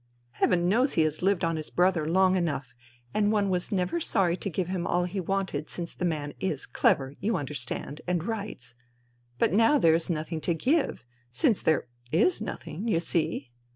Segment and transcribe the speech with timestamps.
[0.31, 2.73] Heaven knows he has lived on his brother long enough,
[3.13, 6.65] and one was never sorry to give him all he wanted since the man is
[6.65, 8.73] clever, you understand, and writes.
[9.37, 11.05] But now there is nothing to give...
[11.31, 13.51] since there is nothing, you see